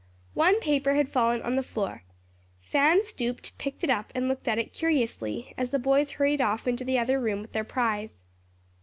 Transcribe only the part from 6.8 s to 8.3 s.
the other room with their prize.